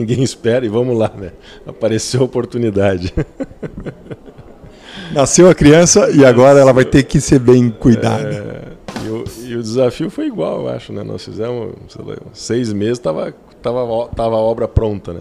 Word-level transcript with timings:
ninguém 0.00 0.22
espera 0.22 0.64
e 0.64 0.68
vamos 0.68 0.96
lá, 0.98 1.12
né? 1.16 1.32
Apareceu 1.66 2.22
a 2.22 2.24
oportunidade. 2.24 3.14
Nasceu 5.12 5.48
a 5.48 5.54
criança 5.54 6.10
e 6.10 6.24
agora 6.24 6.60
ela 6.60 6.72
vai 6.72 6.84
ter 6.84 7.02
que 7.02 7.20
ser 7.20 7.38
bem 7.38 7.68
cuidada. 7.70 8.28
É, 8.28 9.04
e, 9.04 9.08
o, 9.08 9.24
e, 9.48 9.56
o, 9.56 9.62
desafio 9.62 10.08
foi 10.08 10.26
igual, 10.26 10.62
eu 10.62 10.68
acho, 10.68 10.92
né? 10.92 11.02
Nós 11.02 11.24
fizemos 11.24 11.74
lá, 11.98 12.16
seis 12.32 12.72
meses, 12.72 12.98
tava, 12.98 13.34
tava, 13.60 14.08
tava 14.14 14.36
a 14.36 14.40
obra 14.40 14.68
pronta, 14.68 15.12
né? 15.12 15.20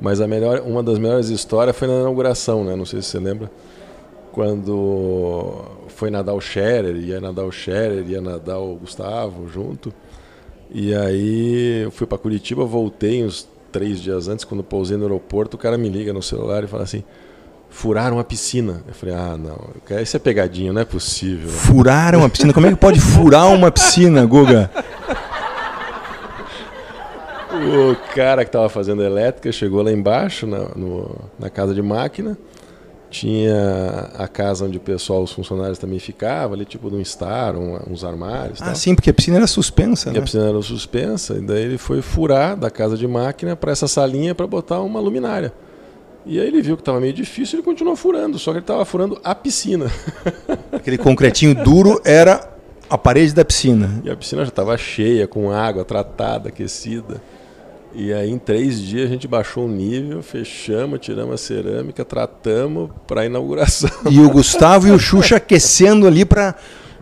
Mas 0.00 0.20
a 0.20 0.28
melhor, 0.28 0.60
uma 0.60 0.82
das 0.82 0.98
melhores 0.98 1.28
histórias 1.28 1.76
foi 1.76 1.88
na 1.88 1.94
inauguração, 1.94 2.64
né? 2.64 2.76
Não 2.76 2.84
sei 2.84 3.02
se 3.02 3.08
você 3.08 3.18
lembra. 3.18 3.50
Quando 4.30 5.64
foi 5.88 6.10
nadar 6.10 6.34
o 6.34 6.40
Scherer, 6.40 6.96
ia 6.96 7.20
nadar 7.20 7.44
o 7.44 7.50
Scherer, 7.50 8.08
ia 8.08 8.20
nadar 8.20 8.58
o 8.58 8.76
Gustavo 8.76 9.48
junto. 9.48 9.92
E 10.70 10.94
aí 10.94 11.82
eu 11.84 11.90
fui 11.90 12.06
para 12.06 12.18
Curitiba, 12.18 12.64
voltei 12.64 13.24
uns 13.24 13.48
três 13.78 14.00
dias 14.00 14.26
antes, 14.26 14.44
quando 14.44 14.64
pousei 14.64 14.96
no 14.96 15.04
aeroporto, 15.04 15.56
o 15.56 15.58
cara 15.58 15.78
me 15.78 15.88
liga 15.88 16.12
no 16.12 16.20
celular 16.20 16.64
e 16.64 16.66
fala 16.66 16.82
assim: 16.82 17.04
furaram 17.70 18.18
a 18.18 18.24
piscina. 18.24 18.82
Eu 18.88 18.92
falei, 18.92 19.14
ah, 19.14 19.36
não, 19.38 19.56
isso 20.02 20.16
é 20.16 20.20
pegadinho, 20.20 20.72
não 20.72 20.82
é 20.82 20.84
possível. 20.84 21.48
Furaram 21.48 22.24
a 22.24 22.28
piscina? 22.28 22.52
Como 22.52 22.66
é 22.66 22.70
que 22.70 22.76
pode 22.76 22.98
furar 23.00 23.46
uma 23.52 23.70
piscina, 23.70 24.26
Guga? 24.26 24.68
O 27.50 28.14
cara 28.14 28.44
que 28.44 28.48
estava 28.48 28.68
fazendo 28.68 29.02
elétrica 29.02 29.52
chegou 29.52 29.80
lá 29.82 29.92
embaixo, 29.92 30.46
na, 30.46 30.70
no, 30.74 31.16
na 31.38 31.48
casa 31.48 31.72
de 31.72 31.82
máquina. 31.82 32.36
Tinha 33.10 34.10
a 34.18 34.28
casa 34.28 34.66
onde 34.66 34.76
o 34.76 34.80
pessoal, 34.80 35.22
os 35.22 35.32
funcionários 35.32 35.78
também 35.78 35.98
ficavam, 35.98 36.54
ali 36.54 36.64
tipo 36.64 36.90
num 36.90 37.00
estar, 37.00 37.56
um, 37.56 37.78
uns 37.90 38.04
armários. 38.04 38.60
Ah, 38.60 38.66
tal. 38.66 38.74
sim, 38.74 38.94
porque 38.94 39.08
a 39.08 39.14
piscina 39.14 39.38
era 39.38 39.46
suspensa. 39.46 40.12
né? 40.12 40.18
A 40.18 40.22
piscina 40.22 40.48
era 40.48 40.60
suspensa, 40.60 41.34
e 41.34 41.40
daí 41.40 41.62
ele 41.62 41.78
foi 41.78 42.02
furar 42.02 42.56
da 42.56 42.70
casa 42.70 42.96
de 42.96 43.06
máquina 43.06 43.56
para 43.56 43.72
essa 43.72 43.88
salinha 43.88 44.34
para 44.34 44.46
botar 44.46 44.80
uma 44.80 45.00
luminária. 45.00 45.52
E 46.26 46.38
aí 46.38 46.46
ele 46.46 46.60
viu 46.60 46.76
que 46.76 46.82
estava 46.82 47.00
meio 47.00 47.14
difícil, 47.14 47.58
ele 47.58 47.64
continuou 47.64 47.96
furando, 47.96 48.38
só 48.38 48.50
que 48.50 48.58
ele 48.58 48.64
estava 48.64 48.84
furando 48.84 49.18
a 49.24 49.34
piscina. 49.34 49.90
Aquele 50.70 50.98
concretinho 50.98 51.54
duro 51.54 52.00
era 52.04 52.46
a 52.90 52.98
parede 52.98 53.32
da 53.34 53.44
piscina. 53.44 54.02
E 54.04 54.10
a 54.10 54.16
piscina 54.16 54.42
já 54.42 54.50
estava 54.50 54.76
cheia, 54.76 55.26
com 55.26 55.50
água 55.50 55.84
tratada, 55.84 56.50
aquecida. 56.50 57.22
E 57.94 58.12
aí 58.12 58.30
em 58.30 58.38
três 58.38 58.80
dias 58.80 59.06
a 59.06 59.08
gente 59.12 59.26
baixou 59.26 59.64
o 59.64 59.68
nível, 59.68 60.22
fechamos, 60.22 61.00
tiramos 61.00 61.34
a 61.34 61.38
cerâmica, 61.38 62.04
tratamos 62.04 62.90
para 63.06 63.22
a 63.22 63.26
inauguração. 63.26 63.90
E 64.10 64.20
o 64.20 64.30
Gustavo 64.30 64.86
e 64.86 64.90
o 64.90 64.98
Xuxa 64.98 65.36
aquecendo 65.36 66.06
ali 66.06 66.24
para 66.24 66.54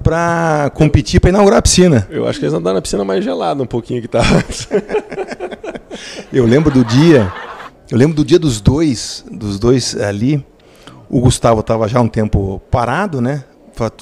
para 0.03 0.71
competir 0.75 1.21
para 1.21 1.31
inaugurar 1.31 1.59
a 1.59 1.63
piscina. 1.63 2.07
Eu 2.11 2.29
acho 2.29 2.39
que 2.39 2.45
eles 2.45 2.55
andaram 2.55 2.77
na 2.77 2.83
piscina 2.83 3.05
mais 3.05 3.25
gelada 3.25 3.63
um 3.63 3.67
pouquinho 3.67 4.01
que 4.01 4.07
estava. 4.07 4.45
Eu 6.33 6.45
lembro 6.45 6.71
do 6.71 6.85
dia, 6.85 7.33
eu 7.91 7.97
lembro 7.97 8.15
do 8.15 8.25
dia 8.25 8.39
dos 8.39 8.61
dois, 8.61 9.25
dos 9.31 9.59
dois 9.59 9.99
ali. 9.99 10.45
O 11.09 11.21
Gustavo 11.21 11.61
estava 11.61 11.89
já 11.89 12.01
um 12.01 12.09
tempo 12.09 12.61
parado, 12.71 13.21
né? 13.21 13.45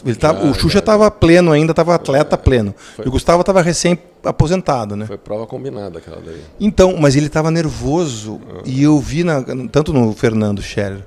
Ele 0.05 0.15
tava, 0.15 0.47
o 0.47 0.55
Xuxa 0.55 0.79
estava 0.79 1.11
pleno 1.11 1.51
ainda, 1.53 1.73
estava 1.73 1.95
atleta 1.95 2.39
pleno. 2.39 2.75
Foi, 2.77 3.05
e 3.05 3.09
o 3.09 3.11
Gustavo 3.11 3.41
estava 3.41 3.61
recém 3.61 3.99
aposentado, 4.23 4.97
né? 4.97 5.07
Foi 5.07 5.19
prova 5.19 5.47
combinada 5.47 5.99
aquela 5.99 6.21
daí. 6.21 6.41
Então, 6.61 6.97
mas 6.99 7.17
ele 7.17 7.27
estava 7.27 7.51
nervoso 7.51 8.33
uhum. 8.33 8.63
e 8.65 8.83
eu 8.83 8.99
vi 8.99 9.25
na, 9.25 9.43
tanto 9.71 9.93
no 9.93 10.13
Fernando 10.13 10.63
Scherer 10.63 11.05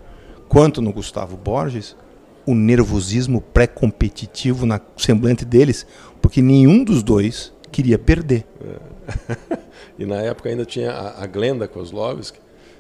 quanto 0.48 0.82
no 0.82 0.92
Gustavo 0.92 1.38
Borges 1.38 1.96
o 2.46 2.56
nervosismo 2.56 3.42
pré-competitivo 3.42 4.66
na 4.66 4.80
semblante 4.96 5.44
deles, 5.44 5.86
porque 6.22 6.42
nenhum 6.42 6.84
dos 6.84 7.04
dois 7.04 7.54
queria 7.72 8.00
perder. 8.00 8.46
É. 8.62 9.58
e 10.00 10.06
na 10.06 10.18
época 10.18 10.50
ainda 10.50 10.66
tinha 10.66 10.92
a, 10.92 11.24
a 11.24 11.28
Glenda 11.28 11.68
Kozlovski, 11.68 12.40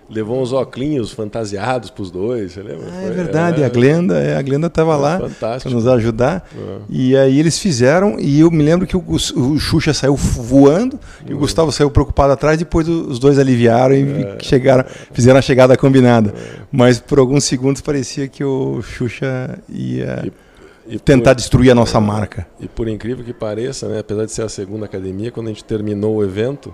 levou 0.09 0.41
uns 0.41 0.53
óculos 0.53 1.11
fantasiados 1.11 1.89
para 1.89 2.01
os 2.01 2.11
dois, 2.11 2.53
você 2.53 2.61
lembra? 2.61 2.87
Ah, 2.91 3.03
é 3.03 3.09
verdade, 3.09 3.61
é, 3.61 3.65
a 3.65 3.69
Glenda, 3.69 4.19
é, 4.19 4.37
a 4.37 4.41
Glenda 4.41 4.67
estava 4.67 4.95
lá 4.95 5.19
para 5.39 5.69
nos 5.69 5.87
ajudar. 5.87 6.47
É. 6.55 6.77
E 6.89 7.17
aí 7.17 7.39
eles 7.39 7.59
fizeram, 7.59 8.17
e 8.19 8.39
eu 8.39 8.49
me 8.49 8.63
lembro 8.63 8.87
que 8.87 8.95
o, 8.95 9.03
o 9.05 9.59
Xuxa 9.59 9.93
saiu 9.93 10.15
voando 10.15 10.99
e 11.25 11.31
o 11.31 11.33
uhum. 11.33 11.39
Gustavo 11.41 11.71
saiu 11.71 11.91
preocupado 11.91 12.33
atrás, 12.33 12.57
depois 12.57 12.87
os 12.87 13.19
dois 13.19 13.37
aliviaram 13.37 13.95
e 13.95 14.23
é. 14.23 14.37
chegaram, 14.41 14.85
fizeram 15.11 15.39
a 15.39 15.41
chegada 15.41 15.75
combinada. 15.75 16.29
É. 16.29 16.61
Mas 16.71 16.99
por 16.99 17.19
alguns 17.19 17.43
segundos 17.43 17.81
parecia 17.81 18.27
que 18.27 18.43
o 18.43 18.81
Xuxa 18.81 19.59
ia. 19.69 20.23
E... 20.25 20.47
E 20.89 20.97
tentar 20.97 21.31
por, 21.31 21.35
destruir 21.35 21.69
a 21.69 21.75
nossa 21.75 21.99
marca. 21.99 22.47
E 22.61 22.65
por 22.65 22.87
incrível 22.87 23.21
que 23.21 23.33
pareça, 23.33 23.89
né, 23.89 23.99
apesar 23.99 24.23
de 24.23 24.31
ser 24.31 24.43
a 24.43 24.47
segunda 24.47 24.85
academia, 24.85 25.29
quando 25.31 25.47
a 25.47 25.49
gente 25.49 25.61
terminou 25.65 26.15
o 26.15 26.23
evento, 26.23 26.73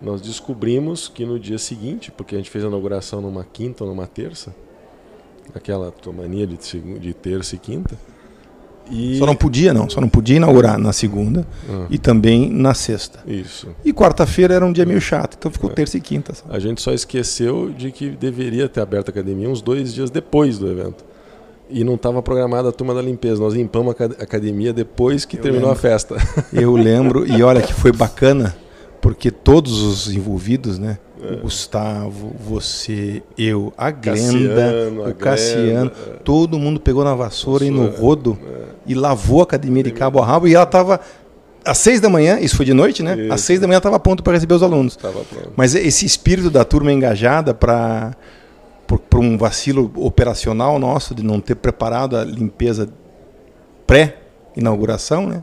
nós 0.00 0.20
descobrimos 0.20 1.08
que 1.08 1.24
no 1.24 1.38
dia 1.38 1.58
seguinte, 1.58 2.10
porque 2.10 2.34
a 2.34 2.38
gente 2.38 2.50
fez 2.50 2.64
a 2.64 2.68
inauguração 2.68 3.20
numa 3.20 3.44
quinta 3.44 3.84
ou 3.84 3.90
numa 3.90 4.06
terça, 4.06 4.54
aquela 5.54 5.92
mania 6.16 6.46
de, 6.46 6.56
de 6.98 7.14
terça 7.14 7.54
e 7.54 7.58
quinta. 7.58 7.96
E... 8.90 9.16
Só 9.18 9.24
não 9.24 9.34
podia, 9.34 9.72
não. 9.72 9.88
Só 9.88 10.00
não 10.00 10.08
podia 10.08 10.36
inaugurar 10.36 10.78
na 10.78 10.92
segunda 10.92 11.46
ah. 11.68 11.86
e 11.88 11.98
também 11.98 12.50
na 12.50 12.74
sexta. 12.74 13.20
Isso. 13.26 13.68
E 13.84 13.92
quarta-feira 13.92 14.54
era 14.54 14.64
um 14.64 14.72
dia 14.72 14.84
meio 14.84 15.00
chato, 15.00 15.36
então 15.38 15.50
ficou 15.50 15.70
é. 15.70 15.72
terça 15.72 15.96
e 15.96 16.00
quinta. 16.00 16.34
A 16.48 16.58
gente 16.58 16.82
só 16.82 16.92
esqueceu 16.92 17.70
de 17.70 17.90
que 17.90 18.10
deveria 18.10 18.68
ter 18.68 18.80
aberto 18.80 19.08
a 19.08 19.10
academia 19.10 19.48
uns 19.48 19.62
dois 19.62 19.94
dias 19.94 20.10
depois 20.10 20.58
do 20.58 20.70
evento. 20.70 21.04
E 21.70 21.82
não 21.82 21.94
estava 21.94 22.22
programada 22.22 22.68
a 22.68 22.72
turma 22.72 22.92
da 22.92 23.00
limpeza. 23.00 23.40
Nós 23.40 23.54
limpamos 23.54 23.94
a 23.98 24.22
academia 24.22 24.70
depois 24.70 25.24
que 25.24 25.38
Eu 25.38 25.42
terminou 25.42 25.70
lembro. 25.70 25.78
a 25.78 25.90
festa. 25.90 26.16
Eu 26.52 26.76
lembro, 26.76 27.26
e 27.26 27.42
olha 27.42 27.62
que 27.62 27.72
foi 27.72 27.90
bacana 27.90 28.54
porque 29.04 29.30
todos 29.30 29.82
os 29.82 30.10
envolvidos, 30.10 30.78
né? 30.78 30.96
É. 31.22 31.34
O 31.34 31.40
Gustavo, 31.42 32.34
você, 32.40 33.22
eu, 33.36 33.70
a 33.76 33.90
Glenda, 33.90 34.14
Cassiano, 34.14 35.02
o 35.02 35.04
a 35.04 35.12
Cassiano, 35.12 35.90
Glenda, 35.90 35.92
é. 36.06 36.16
todo 36.24 36.58
mundo 36.58 36.80
pegou 36.80 37.04
na 37.04 37.14
vassoura 37.14 37.66
e 37.66 37.70
no 37.70 37.86
rodo 37.90 38.38
é. 38.42 38.62
e 38.86 38.94
lavou 38.94 39.40
a 39.40 39.42
academia 39.42 39.82
de 39.82 39.90
cabo 39.90 40.22
a 40.22 40.24
rabo 40.24 40.48
e 40.48 40.54
ela 40.54 40.64
estava 40.64 41.00
às 41.62 41.76
seis 41.76 42.00
da 42.00 42.08
manhã, 42.08 42.40
isso 42.40 42.56
foi 42.56 42.64
de 42.64 42.72
noite, 42.72 43.02
né? 43.02 43.14
Isso. 43.14 43.32
Às 43.34 43.42
seis 43.42 43.60
da 43.60 43.66
manhã 43.66 43.76
estava 43.76 44.00
pronto 44.00 44.22
para 44.22 44.32
receber 44.32 44.54
os 44.54 44.62
alunos. 44.62 44.98
Mas 45.54 45.74
esse 45.74 46.06
espírito 46.06 46.50
da 46.50 46.64
turma 46.64 46.90
engajada 46.90 47.52
para 47.52 48.16
por, 48.86 49.18
um 49.18 49.36
vacilo 49.36 49.92
operacional 49.96 50.78
nosso 50.78 51.14
de 51.14 51.22
não 51.22 51.42
ter 51.42 51.56
preparado 51.56 52.16
a 52.16 52.24
limpeza 52.24 52.88
pré-inauguração, 53.86 55.26
né? 55.26 55.42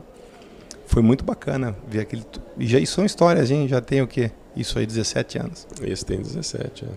Foi 0.92 1.02
muito 1.02 1.24
bacana 1.24 1.74
ver 1.88 2.00
aquele. 2.00 2.22
E 2.58 2.66
já 2.66 2.84
são 2.84 3.02
histórias, 3.04 3.48
gente. 3.48 3.70
Já 3.70 3.80
tem 3.80 4.02
o 4.02 4.06
quê? 4.06 4.30
Isso 4.54 4.78
aí, 4.78 4.84
17 4.84 5.38
anos. 5.38 5.66
Esse 5.82 6.04
tem 6.04 6.20
17, 6.20 6.84
é. 6.84 6.88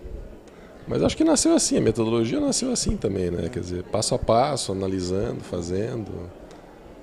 Mas 0.86 1.02
acho 1.02 1.16
que 1.16 1.24
nasceu 1.24 1.56
assim, 1.56 1.78
a 1.78 1.82
metodologia 1.82 2.40
nasceu 2.42 2.72
assim 2.74 2.98
também, 2.98 3.32
né? 3.32 3.50
Quer 3.50 3.62
dizer, 3.62 3.84
passo 3.84 4.14
a 4.14 4.20
passo, 4.20 4.74
analisando, 4.74 5.40
fazendo, 5.40 6.12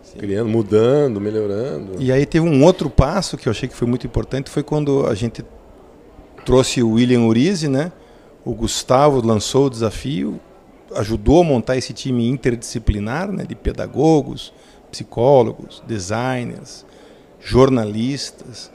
Sim. 0.03 0.19
criando, 0.19 0.51
mudando, 0.51 1.19
melhorando. 1.19 1.95
E 1.99 2.13
aí 2.13 2.27
teve 2.27 2.47
um 2.47 2.63
outro 2.63 2.91
passo 2.91 3.39
que 3.39 3.49
eu 3.49 3.51
achei 3.51 3.69
que 3.69 3.75
foi 3.75 3.89
muito 3.89 4.07
importante, 4.07 4.51
foi 4.51 4.63
quando 4.63 5.07
a 5.07 5.15
gente 5.15 5.43
trouxe 6.45 6.83
o 6.83 6.91
William 6.91 7.23
Urize, 7.23 7.69
né? 7.69 7.91
O 8.45 8.55
Gustavo 8.55 9.27
lançou 9.27 9.67
o 9.67 9.71
desafio, 9.71 10.39
ajudou 10.95 11.41
a 11.41 11.45
montar 11.45 11.77
esse 11.79 11.95
time 11.95 12.29
interdisciplinar, 12.29 13.33
né? 13.33 13.45
De 13.45 13.55
pedagogos, 13.55 14.53
psicólogos, 14.93 15.83
designers, 15.87 16.87
jornalistas 17.41 18.71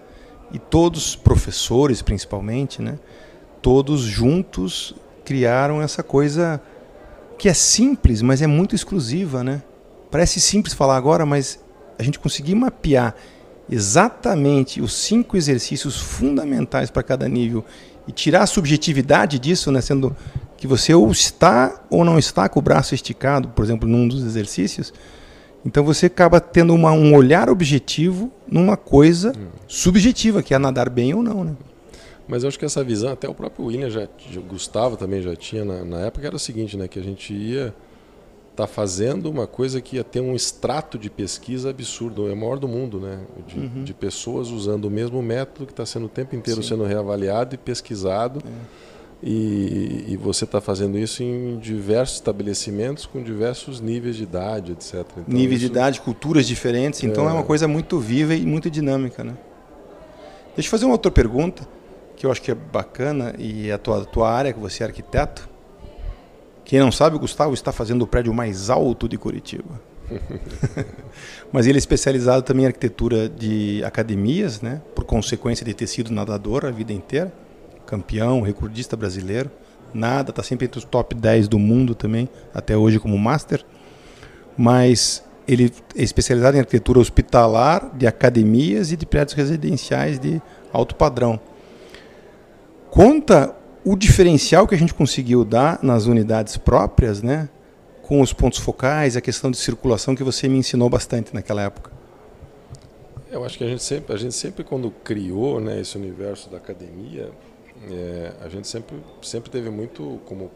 e 0.52 0.60
todos 0.60 1.16
professores 1.16 2.02
principalmente, 2.02 2.82
né? 2.82 3.00
Todos 3.62 4.02
juntos 4.02 4.94
criaram 5.24 5.82
essa 5.82 6.04
coisa 6.04 6.62
que 7.38 7.48
é 7.48 7.54
simples, 7.54 8.22
mas 8.22 8.42
é 8.42 8.48
muito 8.48 8.76
exclusiva, 8.76 9.44
né? 9.44 9.62
Parece 10.12 10.42
simples 10.42 10.74
falar 10.74 10.98
agora, 10.98 11.26
mas 11.26 11.60
a 12.00 12.04
gente 12.04 12.20
conseguir 12.20 12.56
mapear 12.56 13.16
exatamente 13.70 14.82
os 14.82 14.94
cinco 14.94 15.38
exercícios 15.38 16.00
fundamentais 16.00 16.90
para 16.90 17.04
cada 17.04 17.28
nível 17.28 17.64
e 18.08 18.12
tirar 18.12 18.44
a 18.44 18.48
subjetividade 18.48 19.38
disso, 19.38 19.72
né, 19.72 19.82
sendo 19.82 20.16
que 20.56 20.66
você 20.66 20.94
ou 20.94 21.12
está 21.12 21.82
ou 21.90 22.06
não 22.06 22.18
está 22.18 22.48
com 22.48 22.60
o 22.60 22.62
braço 22.62 22.96
esticado, 22.96 23.50
por 23.50 23.64
exemplo, 23.64 23.88
num 23.88 24.08
dos 24.08 24.24
exercícios, 24.24 24.94
então 25.68 25.84
você 25.84 26.06
acaba 26.06 26.40
tendo 26.40 26.74
uma, 26.74 26.94
um 26.94 27.14
olhar 27.14 27.50
objetivo 27.50 28.32
numa 28.50 28.78
coisa 28.78 29.34
hum. 29.38 29.50
subjetiva, 29.68 30.42
que 30.42 30.54
é 30.54 30.58
nadar 30.58 30.90
bem 30.90 31.14
ou 31.14 31.22
não, 31.22 31.44
né? 31.44 31.58
Mas 32.26 32.44
eu 32.44 32.48
acho 32.48 32.58
que 32.58 32.64
essa 32.64 32.82
visão, 32.86 33.12
até 33.12 33.28
o 33.28 33.34
próprio 33.34 33.66
William, 33.66 33.90
já, 33.90 34.08
o 34.38 34.42
Gustavo 34.44 34.96
também 34.96 35.22
já 35.22 35.36
tinha 35.36 35.66
na, 35.66 35.84
na 35.84 36.00
época, 36.06 36.26
era 36.26 36.38
o 36.38 36.40
seguinte, 36.40 36.78
né? 36.78 36.88
Que 36.88 36.98
a 36.98 37.04
gente 37.04 37.34
ia 37.34 37.76
estar 38.52 38.66
tá 38.66 38.68
fazendo 38.68 39.30
uma 39.30 39.46
coisa 39.46 39.82
que 39.82 39.98
ia 39.98 40.06
ter 40.06 40.22
um 40.22 40.34
extrato 40.34 40.98
de 40.98 41.10
pesquisa 41.10 41.70
absurdo, 41.70 42.30
é 42.30 42.32
o 42.32 42.38
maior 42.38 42.58
do 42.58 42.68
mundo, 42.70 43.02
né? 43.02 43.20
De, 43.46 43.60
uhum. 43.60 43.84
de 43.84 43.94
pessoas 43.94 44.48
usando 44.48 44.86
o 44.86 44.90
mesmo 44.90 45.22
método 45.22 45.66
que 45.66 45.74
está 45.74 45.86
sendo 45.86 46.06
o 46.06 46.10
tempo 46.10 46.34
inteiro 46.34 46.64
Sim. 46.64 46.70
sendo 46.70 46.86
reavaliado 46.86 47.56
e 47.56 47.58
pesquisado. 47.58 48.42
É 48.46 48.88
e, 49.22 50.06
e 50.10 50.18
você 50.18 50.44
está 50.44 50.62
fazendo 50.62 50.98
isso 50.98 51.24
em 51.24 51.58
diversos 51.58 52.18
estabelecimentos 52.18 53.06
com 53.06 53.22
diversos 53.22 53.82
níveis 53.82 54.16
de 54.16 54.24
idade, 54.24 54.74
etc. 54.74 54.96
Então, 54.96 55.24
níveis 55.28 55.62
isso... 55.62 55.72
de 55.72 55.78
idade, 55.78 56.02
culturas 56.02 56.48
diferentes, 56.48 57.04
então 57.04 57.26
é... 57.28 57.32
é 57.32 57.34
uma 57.34 57.44
coisa 57.44 57.68
muito 57.68 58.00
viva 58.00 58.36
e 58.36 58.46
muito 58.46 58.70
dinâmica. 58.70 59.24
Né? 59.24 59.34
Deixa 60.56 60.68
eu 60.68 60.72
fazer 60.72 60.86
uma 60.86 60.94
outra 60.94 61.12
pergunta. 61.12 61.68
que 62.16 62.26
eu 62.26 62.32
acho 62.32 62.42
que 62.42 62.52
é 62.52 62.56
bacana 62.56 63.34
e 63.38 63.72
a 63.72 63.78
tua, 63.78 64.02
a 64.02 64.06
tua 64.06 64.32
área, 64.32 64.54
que 64.54 64.60
você 64.60 64.84
é 64.84 64.88
arquiteto. 64.88 65.50
Quem 66.64 66.80
não 66.80 66.92
sabe, 66.92 67.16
o 67.16 67.20
Gustavo 67.20 67.54
está 67.54 67.72
fazendo 67.72 68.02
o 68.02 68.08
prédio 68.08 68.34
mais 68.34 68.70
alto 68.70 69.08
de 69.08 69.18
Curitiba. 69.18 69.80
Mas 71.52 71.66
ele 71.66 71.78
é 71.78 71.80
especializado 71.80 72.42
também 72.44 72.64
em 72.66 72.68
arquitetura 72.68 73.30
de 73.30 73.84
academias, 73.84 74.62
né? 74.62 74.82
por 74.94 75.06
consequência 75.06 75.66
de 75.66 75.74
ter 75.74 75.88
sido 75.88 76.12
nadador 76.12 76.66
a 76.66 76.72
vida 76.72 76.92
inteira, 76.92 77.32
campeão, 77.88 78.42
recordista 78.42 78.96
brasileiro, 78.96 79.50
nada, 79.94 80.30
está 80.30 80.44
sempre 80.44 80.66
entre 80.66 80.78
os 80.78 80.86
top 80.86 81.16
10 81.16 81.48
do 81.48 81.58
mundo 81.58 81.96
também, 81.96 82.30
até 82.54 82.78
hoje 82.78 83.00
como 83.00 83.18
master. 83.18 83.64
Mas 84.58 85.24
ele 85.48 85.72
é 85.96 86.04
especializado 86.04 86.58
em 86.58 86.60
arquitetura 86.60 87.00
hospitalar, 87.00 87.96
de 87.96 88.06
academias 88.06 88.92
e 88.92 88.98
de 88.98 89.06
prédios 89.06 89.36
residenciais 89.36 90.20
de 90.20 90.42
alto 90.72 90.96
padrão. 90.96 91.40
Conta 92.92 93.56
o 93.84 93.96
diferencial 93.96 94.68
que 94.68 94.76
a 94.76 94.78
gente 94.78 94.94
conseguiu 94.94 95.46
dar 95.46 95.80
nas 95.82 96.06
unidades 96.06 96.58
próprias, 96.58 97.22
né? 97.22 97.50
com 98.08 98.22
os 98.22 98.32
pontos 98.32 98.60
focais, 98.60 99.18
a 99.18 99.22
questão 99.22 99.52
de 99.52 99.58
circulação 99.58 100.16
que 100.16 100.24
você 100.24 100.48
me 100.48 100.58
ensinou 100.58 100.90
bastante 100.90 101.34
naquela 101.34 101.64
época. 101.64 101.92
Eu 103.30 103.44
acho 103.44 103.58
que 103.58 103.66
a 103.66 103.68
gente 103.68 103.84
sempre, 103.84 104.16
a 104.16 104.18
gente 104.18 104.34
sempre 104.34 104.64
quando 104.64 104.90
criou 104.90 105.60
né, 105.60 105.82
esse 105.82 105.98
universo 105.98 106.50
da 106.50 106.56
academia, 106.56 107.30
é, 107.90 108.34
a 108.42 108.50
gente 108.50 108.68
sempre, 108.68 108.98
sempre 109.22 109.50
teve 109.50 109.70
muito 109.70 110.20
como 110.26 110.52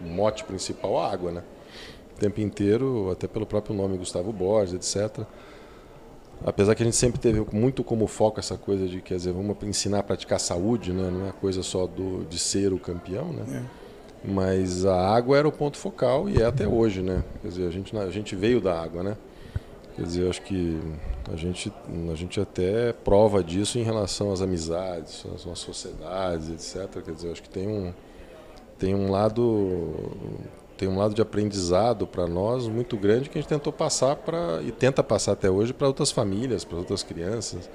mote 0.00 0.44
principal 0.44 0.98
a 0.98 1.10
água, 1.10 1.32
né? 1.32 1.42
O 2.16 2.20
tempo 2.20 2.40
inteiro, 2.40 3.10
até 3.10 3.26
pelo 3.26 3.46
próprio 3.46 3.74
nome 3.74 3.96
Gustavo 3.96 4.32
Borges, 4.32 4.74
etc. 4.74 5.26
Apesar 6.44 6.74
que 6.74 6.82
a 6.82 6.86
gente 6.86 6.96
sempre 6.96 7.20
teve 7.20 7.44
muito 7.52 7.84
como 7.84 8.06
foco 8.06 8.40
essa 8.40 8.56
coisa 8.56 8.86
de, 8.86 9.00
quer 9.02 9.16
dizer, 9.16 9.32
vamos 9.32 9.56
ensinar 9.62 9.98
a 9.98 10.02
praticar 10.02 10.40
saúde, 10.40 10.92
né? 10.92 11.10
Não 11.10 11.28
é 11.28 11.32
coisa 11.32 11.62
só 11.62 11.86
do, 11.86 12.24
de 12.24 12.38
ser 12.38 12.72
o 12.72 12.78
campeão, 12.78 13.32
né? 13.32 13.62
É. 13.66 13.80
Mas 14.32 14.84
a 14.84 15.08
água 15.14 15.36
era 15.36 15.48
o 15.48 15.52
ponto 15.52 15.76
focal 15.78 16.28
e 16.28 16.40
é 16.40 16.44
até 16.44 16.66
hoje, 16.66 17.02
né? 17.02 17.24
Quer 17.42 17.48
dizer, 17.48 17.66
a 17.66 17.70
gente, 17.70 17.96
a 17.96 18.10
gente 18.10 18.34
veio 18.34 18.60
da 18.60 18.80
água, 18.80 19.02
né? 19.02 19.16
Quer 19.96 20.02
dizer, 20.02 20.22
eu 20.22 20.30
acho 20.30 20.42
que 20.42 20.80
a 21.32 21.36
gente, 21.36 21.72
a 22.10 22.14
gente 22.14 22.40
até 22.40 22.92
prova 22.92 23.42
disso 23.42 23.78
em 23.78 23.82
relação 23.82 24.32
às 24.32 24.40
amizades, 24.40 25.24
às 25.34 25.58
sociedades, 25.58 26.48
etc. 26.48 27.02
Quer 27.02 27.12
dizer, 27.12 27.28
eu 27.28 27.32
acho 27.32 27.42
que 27.42 27.50
tem 27.50 27.68
um, 27.68 27.92
tem 28.78 28.94
um 28.94 29.10
lado 29.10 29.94
tem 30.76 30.88
um 30.88 30.96
lado 30.96 31.14
de 31.14 31.20
aprendizado 31.20 32.06
para 32.06 32.26
nós 32.26 32.66
muito 32.66 32.96
grande 32.96 33.28
que 33.28 33.36
a 33.36 33.40
gente 33.42 33.50
tentou 33.50 33.70
passar 33.70 34.16
para 34.16 34.62
e 34.62 34.72
tenta 34.72 35.02
passar 35.02 35.32
até 35.32 35.50
hoje 35.50 35.74
para 35.74 35.86
outras 35.86 36.10
famílias, 36.10 36.64
para 36.64 36.78
outras 36.78 37.02
crianças. 37.02 37.68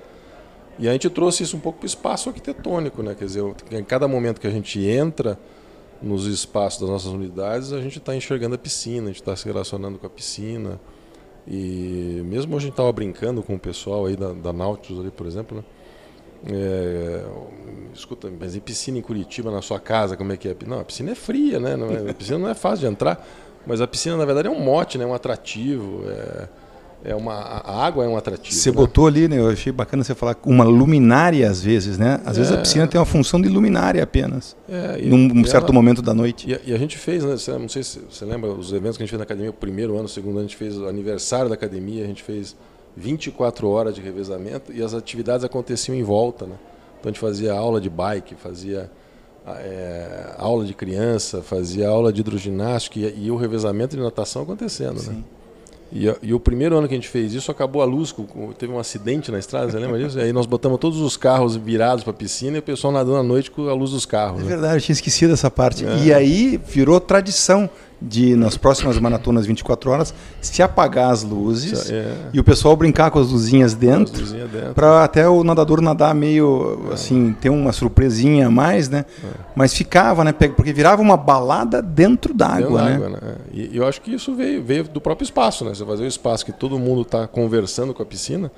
E 0.79 0.89
a 0.89 0.91
gente 0.91 1.07
trouxe 1.11 1.43
isso 1.43 1.55
um 1.55 1.59
pouco 1.59 1.77
para 1.79 1.85
o 1.85 1.87
espaço 1.87 2.29
arquitetônico, 2.29 3.03
né? 3.03 3.13
Quer 3.13 3.25
dizer, 3.25 3.43
em 3.71 3.83
cada 3.83 4.07
momento 4.07 4.41
que 4.41 4.47
a 4.47 4.49
gente 4.49 4.83
entra, 4.83 5.37
nos 6.01 6.25
espaços 6.25 6.81
das 6.81 6.89
nossas 6.89 7.11
unidades, 7.11 7.71
a 7.73 7.81
gente 7.81 7.97
está 7.97 8.15
enxergando 8.15 8.55
a 8.55 8.57
piscina, 8.57 9.05
a 9.05 9.07
gente 9.07 9.21
está 9.21 9.35
se 9.35 9.45
relacionando 9.45 9.97
com 9.97 10.05
a 10.05 10.09
piscina. 10.09 10.79
E 11.47 12.21
mesmo 12.25 12.55
a 12.55 12.59
gente 12.59 12.71
estava 12.71 12.91
brincando 12.91 13.43
com 13.43 13.55
o 13.55 13.59
pessoal 13.59 14.05
aí 14.05 14.15
da, 14.15 14.33
da 14.33 14.51
Nautilus 14.51 15.01
ali, 15.01 15.11
por 15.11 15.27
exemplo, 15.27 15.57
né? 15.57 15.63
É, 16.47 17.25
escuta, 17.93 18.31
mas 18.39 18.55
em 18.55 18.59
piscina 18.59 18.97
em 18.97 19.01
Curitiba, 19.01 19.49
na 19.49 19.61
sua 19.61 19.79
casa, 19.79 20.15
como 20.15 20.31
é 20.31 20.37
que 20.37 20.47
é? 20.47 20.55
Não, 20.67 20.79
a 20.79 20.83
piscina 20.83 21.11
é 21.11 21.15
fria, 21.15 21.59
né? 21.59 21.75
É, 22.07 22.11
a 22.11 22.13
piscina 22.13 22.37
não 22.37 22.49
é 22.49 22.53
fácil 22.53 22.87
de 22.87 22.93
entrar, 22.93 23.25
mas 23.65 23.81
a 23.81 23.87
piscina, 23.87 24.17
na 24.17 24.25
verdade, 24.25 24.47
é 24.47 24.51
um 24.51 24.59
mote, 24.59 24.97
né? 24.97 25.05
um 25.05 25.13
atrativo. 25.13 26.03
É, 26.07 26.47
é 27.03 27.13
uma, 27.13 27.33
a 27.33 27.85
água 27.85 28.03
é 28.03 28.07
um 28.07 28.17
atrativo. 28.17 28.55
Você 28.55 28.71
né? 28.71 28.75
botou 28.75 29.05
ali, 29.05 29.27
né? 29.27 29.37
Eu 29.37 29.49
achei 29.49 29.71
bacana 29.71 30.03
você 30.03 30.15
falar 30.15 30.35
uma 30.45 30.63
luminária 30.63 31.49
às 31.49 31.61
vezes, 31.61 31.97
né? 31.97 32.19
Às 32.25 32.37
é. 32.37 32.39
vezes 32.39 32.51
a 32.51 32.55
é. 32.55 32.61
piscina 32.61 32.87
tem 32.87 32.99
uma 32.99 33.05
função 33.05 33.39
de 33.39 33.47
luminária 33.47 34.01
apenas. 34.01 34.55
É, 34.67 34.99
e, 35.01 35.07
num 35.07 35.41
e 35.41 35.47
certo 35.47 35.65
ela, 35.65 35.73
momento 35.73 36.01
da 36.01 36.13
noite. 36.13 36.49
E, 36.49 36.71
e, 36.71 36.73
a 36.73 36.77
gente 36.77 36.97
fez, 36.97 37.23
né? 37.23 37.35
Não 37.59 37.69
sei 37.69 37.83
se 37.83 37.99
você 38.09 38.25
lembra 38.25 38.51
os 38.51 38.73
eventos 38.73 38.97
que 38.97 39.03
a 39.03 39.05
gente 39.05 39.11
fez 39.11 39.19
na 39.19 39.23
academia, 39.23 39.51
o 39.51 39.53
primeiro 39.53 39.95
ano, 39.95 40.05
o 40.05 40.09
segundo 40.09 40.31
ano, 40.31 40.39
a 40.39 40.43
gente 40.43 40.57
fez 40.57 40.77
o 40.77 40.87
aniversário 40.87 41.47
da 41.47 41.55
academia, 41.55 42.03
a 42.03 42.07
gente 42.07 42.23
fez 42.23 42.55
24 42.97 43.67
horas 43.69 43.93
de 43.93 44.01
revezamento 44.01 44.71
e 44.73 44.81
as 44.81 44.93
atividades 44.93 45.43
aconteciam 45.43 45.95
em 45.95 46.03
volta, 46.03 46.45
né? 46.45 46.55
Então 46.99 47.09
a 47.09 47.13
gente 47.13 47.19
fazia 47.19 47.53
aula 47.53 47.79
de 47.79 47.89
bike, 47.89 48.33
fazia 48.35 48.89
é, 49.45 50.33
aula 50.37 50.65
de 50.65 50.73
criança, 50.73 51.41
fazia 51.41 51.87
aula 51.87 52.11
de 52.11 52.21
hidroginástica 52.21 52.99
e, 52.99 53.25
e 53.25 53.31
o 53.31 53.35
revezamento 53.35 53.95
de 53.95 54.01
natação 54.01 54.41
acontecendo, 54.41 54.95
né? 54.95 55.01
Sim. 55.01 55.11
né? 55.11 55.23
E, 55.91 56.13
e, 56.21 56.33
o 56.33 56.39
primeiro 56.39 56.77
ano 56.77 56.87
que 56.87 56.93
a 56.93 56.97
gente 56.97 57.07
fez 57.07 57.33
isso, 57.33 57.51
acabou 57.51 57.81
a 57.81 57.85
luz, 57.85 58.13
teve 58.57 58.73
um 58.73 58.79
acidente 58.79 59.31
na 59.31 59.39
estrada, 59.39 59.71
você 59.71 59.77
lembra 59.77 59.99
disso? 59.99 60.17
E 60.17 60.21
aí 60.21 60.33
nós 60.33 60.45
botamos 60.45 60.79
todos 60.79 60.99
os 60.99 61.15
carros 61.15 61.55
virados 61.55 62.03
para 62.03 62.11
a 62.11 62.15
piscina 62.15 62.57
e 62.57 62.59
o 62.59 62.63
pessoal 62.63 62.91
nadando 62.91 63.17
à 63.17 63.23
noite 63.23 63.51
com 63.51 63.69
a 63.69 63.73
luz 63.73 63.91
dos 63.91 64.05
carros. 64.05 64.41
É 64.41 64.43
né? 64.43 64.49
verdade, 64.49 64.75
eu 64.75 64.81
tinha 64.81 64.93
esquecido 64.93 65.33
essa 65.33 65.49
parte. 65.49 65.85
É. 65.85 65.97
E 66.03 66.13
aí 66.13 66.59
virou 66.65 66.99
tradição 66.99 67.69
de 68.01 68.35
nas 68.35 68.57
próximas 68.57 68.99
maratonas 68.99 69.45
24 69.45 69.89
horas 69.89 70.13
se 70.41 70.61
apagar 70.61 71.11
as 71.11 71.23
luzes 71.23 71.89
é. 71.89 72.29
e 72.33 72.39
o 72.39 72.43
pessoal 72.43 72.75
brincar 72.75 73.09
com 73.09 73.19
as 73.19 73.31
luzinhas 73.31 73.73
dentro, 73.73 74.25
dentro. 74.25 74.73
para 74.73 75.03
até 75.03 75.27
o 75.27 75.43
nadador 75.43 75.81
nadar 75.81 76.13
meio 76.13 76.87
é. 76.91 76.93
assim 76.93 77.33
ter 77.39 77.49
uma 77.49 77.71
surpresinha 77.71 78.47
a 78.47 78.51
mais 78.51 78.89
né 78.89 79.05
é. 79.23 79.27
mas 79.55 79.73
ficava 79.73 80.23
né 80.23 80.33
porque 80.33 80.73
virava 80.73 81.01
uma 81.01 81.17
balada 81.17 81.81
dentro 81.81 82.33
d'água 82.33 82.83
né? 82.83 83.09
né? 83.09 83.35
e 83.53 83.75
eu 83.75 83.87
acho 83.87 84.01
que 84.01 84.13
isso 84.13 84.35
veio 84.35 84.63
veio 84.63 84.83
do 84.83 84.99
próprio 84.99 85.23
espaço 85.23 85.63
né 85.63 85.73
você 85.73 85.85
fazer 85.85 86.03
o 86.03 86.07
espaço 86.07 86.45
que 86.45 86.51
todo 86.51 86.77
mundo 86.77 87.01
está 87.01 87.27
conversando 87.27 87.93
com 87.93 88.03
a 88.03 88.05
piscina 88.05 88.51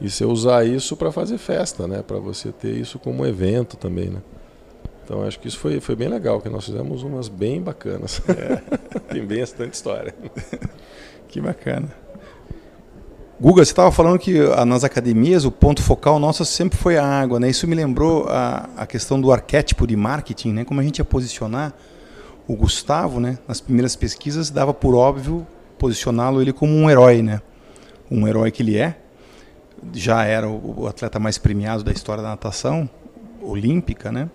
e 0.00 0.08
você 0.08 0.24
usar 0.24 0.64
isso 0.64 0.96
para 0.96 1.10
fazer 1.10 1.38
festa 1.38 1.88
né 1.88 2.02
para 2.06 2.18
você 2.18 2.52
ter 2.52 2.76
isso 2.76 2.98
como 2.98 3.26
evento 3.26 3.76
também 3.76 4.08
né 4.08 4.20
então 5.08 5.22
acho 5.22 5.40
que 5.40 5.48
isso 5.48 5.58
foi, 5.58 5.80
foi 5.80 5.96
bem 5.96 6.06
legal, 6.06 6.38
que 6.38 6.50
nós 6.50 6.66
fizemos 6.66 7.02
umas 7.02 7.28
bem 7.30 7.62
bacanas. 7.62 8.20
É. 8.28 8.56
Tem 9.10 9.24
bem 9.24 9.40
bastante 9.40 9.72
história. 9.72 10.14
que 11.26 11.40
bacana. 11.40 11.88
Guga, 13.40 13.64
você 13.64 13.72
estava 13.72 13.90
falando 13.90 14.18
que 14.18 14.38
ah, 14.54 14.66
nas 14.66 14.84
academias 14.84 15.46
o 15.46 15.50
ponto 15.50 15.82
focal 15.82 16.18
nosso 16.18 16.44
sempre 16.44 16.76
foi 16.76 16.98
a 16.98 17.06
água, 17.06 17.40
né? 17.40 17.48
Isso 17.48 17.66
me 17.66 17.74
lembrou 17.74 18.28
a, 18.28 18.68
a 18.76 18.86
questão 18.86 19.18
do 19.18 19.32
arquétipo 19.32 19.86
de 19.86 19.96
marketing, 19.96 20.52
né? 20.52 20.64
Como 20.66 20.78
a 20.78 20.82
gente 20.84 20.98
ia 20.98 21.04
posicionar 21.06 21.72
o 22.46 22.54
Gustavo, 22.54 23.18
né? 23.18 23.38
Nas 23.48 23.62
primeiras 23.62 23.96
pesquisas 23.96 24.50
dava 24.50 24.74
por 24.74 24.94
óbvio 24.94 25.46
posicioná-lo 25.78 26.42
ele 26.42 26.52
como 26.52 26.74
um 26.74 26.90
herói, 26.90 27.22
né? 27.22 27.40
Um 28.10 28.28
herói 28.28 28.50
que 28.50 28.62
ele 28.62 28.76
é. 28.76 28.98
Já 29.94 30.24
era 30.24 30.46
o, 30.46 30.82
o 30.82 30.86
atleta 30.86 31.18
mais 31.18 31.38
premiado 31.38 31.82
da 31.82 31.92
história 31.92 32.22
da 32.22 32.28
natação 32.28 32.90
olímpica, 33.40 34.12
né? 34.12 34.28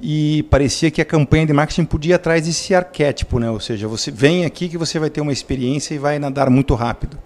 E 0.00 0.42
parecia 0.50 0.90
que 0.90 1.00
a 1.00 1.04
campanha 1.04 1.46
de 1.46 1.52
marketing 1.52 1.84
podia 1.84 2.12
ir 2.12 2.14
atrás 2.14 2.44
desse 2.44 2.74
arquétipo, 2.74 3.38
né? 3.38 3.50
Ou 3.50 3.60
seja, 3.60 3.88
você 3.88 4.10
vem 4.10 4.44
aqui 4.44 4.68
que 4.68 4.76
você 4.76 4.98
vai 4.98 5.10
ter 5.10 5.20
uma 5.20 5.32
experiência 5.32 5.94
e 5.94 5.98
vai 5.98 6.18
nadar 6.18 6.50
muito 6.50 6.74
rápido. 6.74 7.18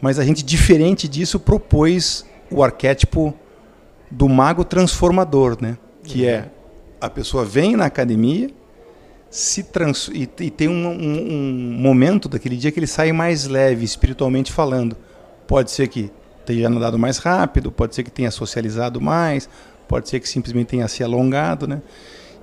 Mas 0.00 0.18
a 0.18 0.24
gente, 0.24 0.44
diferente 0.44 1.06
disso, 1.06 1.38
propôs 1.38 2.26
o 2.50 2.62
arquétipo 2.62 3.34
do 4.10 4.28
mago 4.28 4.64
transformador, 4.64 5.56
né? 5.60 5.78
Que 6.02 6.26
é 6.26 6.50
a 7.00 7.10
pessoa 7.10 7.44
vem 7.44 7.74
na 7.74 7.86
academia 7.86 8.48
se 9.28 9.62
trans 9.62 10.08
e, 10.12 10.28
e 10.40 10.50
tem 10.50 10.68
um, 10.68 10.86
um, 10.86 11.32
um, 11.32 11.78
momento 11.80 12.28
daquele 12.28 12.56
dia 12.56 12.70
que 12.70 12.78
ele 12.78 12.86
sai 12.86 13.12
mais 13.12 13.46
leve, 13.46 13.84
espiritualmente 13.84 14.52
falando. 14.52 14.96
Pode 15.48 15.70
ser 15.70 15.88
que 15.88 16.12
tenha 16.44 16.68
nadado 16.68 16.98
mais 16.98 17.18
rápido, 17.18 17.72
pode 17.72 17.94
ser 17.94 18.02
que 18.02 18.10
tenha 18.10 18.30
socializado 18.30 19.00
mais, 19.00 19.48
pode 19.92 20.08
ser 20.08 20.20
que 20.20 20.28
simplesmente 20.28 20.68
tenha 20.68 20.88
se 20.88 21.04
alongado, 21.04 21.68
né? 21.68 21.82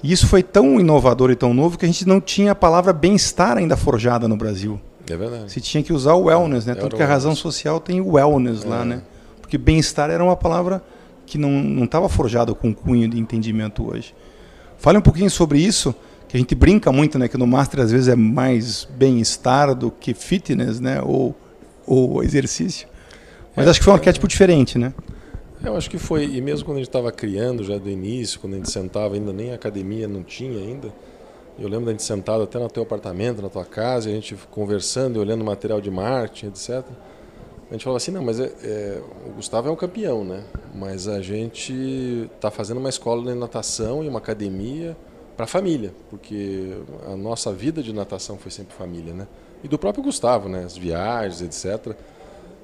E 0.04 0.12
isso 0.12 0.28
foi 0.28 0.44
tão 0.44 0.80
inovador 0.80 1.32
e 1.32 1.36
tão 1.36 1.52
novo 1.52 1.80
que 1.80 1.86
a 1.86 1.88
gente 1.88 2.08
não 2.08 2.22
tinha 2.22 2.52
a 2.52 2.56
palavra 2.56 2.94
bem-estar 2.94 3.58
ainda 3.58 3.76
forjada 3.76 4.28
no 4.28 4.38
Brasil. 4.38 4.80
É 5.10 5.18
verdade. 5.18 5.52
Se 5.52 5.60
tinha 5.60 5.82
que 5.82 5.92
usar 5.92 6.14
o 6.14 6.26
wellness, 6.26 6.68
né? 6.68 6.76
Tanto 6.76 6.96
que 6.96 7.02
a 7.02 7.08
razão 7.08 7.36
social 7.36 7.80
tem 7.80 8.00
o 8.02 8.10
wellness 8.10 8.64
é. 8.64 8.68
lá, 8.68 8.86
né? 8.86 9.02
Porque 9.42 9.58
bem-estar 9.58 10.12
era 10.12 10.24
uma 10.24 10.36
palavra 10.36 10.80
que 11.26 11.40
não 11.40 11.84
estava 11.84 12.08
forjada 12.08 12.54
com 12.54 12.72
cunho 12.72 13.10
de 13.10 13.20
entendimento 13.20 13.90
hoje. 13.90 14.14
Fale 14.78 15.00
um 15.00 15.02
pouquinho 15.02 15.32
sobre 15.32 15.58
isso, 15.58 15.96
que 16.28 16.38
a 16.38 16.40
gente 16.40 16.54
brinca 16.54 16.92
muito, 16.92 17.18
né? 17.18 17.28
Que 17.28 17.36
no 17.36 17.48
Master 17.48 17.80
às 17.80 17.92
vezes 17.92 18.10
é 18.10 18.16
mais 18.16 18.88
bem-estar 18.96 19.74
do 19.74 19.90
que 19.90 20.14
fitness, 20.14 20.80
né? 20.80 21.02
Ou, 21.02 21.36
ou 21.88 22.24
exercício. 22.24 22.88
Mas 23.56 23.66
é, 23.66 23.72
acho 23.72 23.80
que 23.80 23.86
foi 23.86 23.94
um 23.94 23.96
arquétipo 23.96 24.28
diferente, 24.28 24.78
né? 24.78 24.94
Eu 25.64 25.76
acho 25.76 25.90
que 25.90 25.98
foi, 25.98 26.24
e 26.24 26.42
mesmo 26.42 26.66
quando 26.66 26.78
a 26.78 26.80
gente 26.80 26.88
estava 26.88 27.12
criando 27.12 27.66
já 27.66 27.78
do 27.78 27.90
início, 27.90 28.40
quando 28.40 28.54
a 28.54 28.58
gente 28.58 28.72
sentava, 28.72 29.16
ainda 29.16 29.34
nem 29.34 29.52
academia 29.52 30.08
não 30.08 30.24
tinha 30.24 30.58
ainda. 30.58 30.88
Eu 31.58 31.68
lembro 31.68 31.88
da 31.88 31.92
gente 31.92 32.04
sentado 32.04 32.44
até 32.44 32.58
no 32.58 32.70
teu 32.70 32.84
apartamento, 32.84 33.42
na 33.42 33.50
tua 33.50 33.66
casa, 33.66 34.08
a 34.08 34.12
gente 34.14 34.36
conversando 34.50 35.18
e 35.18 35.20
olhando 35.20 35.44
material 35.44 35.82
de 35.82 35.92
marketing, 35.92 36.48
etc. 36.48 36.86
A 37.70 37.74
gente 37.74 37.84
falava 37.84 37.98
assim, 37.98 38.12
não, 38.12 38.24
mas 38.24 38.40
é, 38.40 38.46
é, 38.64 39.02
o 39.28 39.32
Gustavo 39.34 39.68
é 39.68 39.72
um 39.72 39.76
campeão, 39.76 40.24
né? 40.24 40.46
Mas 40.74 41.10
a 41.10 41.22
gente 41.22 42.30
está 42.34 42.50
fazendo 42.50 42.78
uma 42.78 42.90
escola 42.90 43.22
de 43.30 43.38
natação 43.38 44.02
e 44.02 44.08
uma 44.08 44.20
academia 44.20 44.96
para 45.36 45.44
a 45.44 45.48
família, 45.48 45.94
porque 46.10 46.74
a 47.06 47.18
nossa 47.18 47.52
vida 47.52 47.84
de 47.84 47.94
natação 47.94 48.38
foi 48.38 48.50
sempre 48.50 48.74
família, 48.74 49.14
né? 49.14 49.28
E 49.62 49.68
do 49.68 49.78
próprio 49.78 50.04
Gustavo, 50.04 50.48
né? 50.48 50.64
As 50.64 50.78
viagens, 50.78 51.42
etc. 51.42 51.94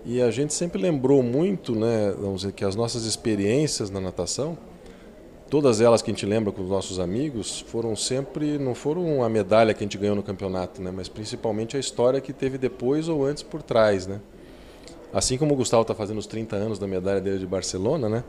E 0.06 0.22
a 0.22 0.30
gente 0.30 0.54
sempre 0.54 0.80
lembrou 0.80 1.24
muito, 1.24 1.74
né, 1.76 2.14
vamos 2.20 2.42
dizer, 2.42 2.54
que 2.54 2.64
as 2.64 2.76
nossas 2.76 3.06
experiências 3.06 3.90
na 3.90 4.00
natação, 4.00 4.56
todas 5.50 5.82
elas 5.82 6.04
que 6.04 6.12
a 6.12 6.14
gente 6.14 6.28
lembra 6.28 6.52
com 6.52 6.62
os 6.62 6.70
nossos 6.70 7.00
amigos 7.00 7.62
foram 7.62 7.96
sempre, 7.96 8.60
não 8.60 8.76
foram 8.76 9.24
a 9.24 9.30
medalha 9.30 9.74
que 9.74 9.84
a 9.84 9.86
gente 9.86 9.98
ganhou 9.98 10.16
no 10.16 10.22
campeonato, 10.22 10.80
né? 10.80 10.92
mas 10.96 11.10
principalmente 11.10 11.76
a 11.76 11.80
história 11.80 12.22
que 12.22 12.32
teve 12.32 12.60
depois 12.60 13.10
ou 13.10 13.26
antes 13.26 13.42
por 13.42 13.64
trás. 13.64 14.06
Né? 14.06 14.22
Assim 15.12 15.40
como 15.40 15.56
o 15.56 15.58
Gustavo 15.58 15.82
está 15.82 15.96
fazendo 15.96 16.20
os 16.20 16.28
30 16.28 16.56
anos 16.56 16.78
da 16.78 16.86
medalha 16.86 17.20
dele 17.20 17.40
de 17.40 17.48
Barcelona, 17.48 18.08
né? 18.08 18.24